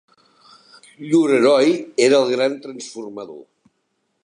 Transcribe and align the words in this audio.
Llur 1.09 1.35
heroi 1.35 1.75
era 2.07 2.23
el 2.23 2.33
Gran 2.33 2.59
Transformador. 2.67 3.41